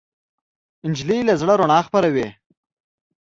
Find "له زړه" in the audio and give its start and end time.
1.27-1.53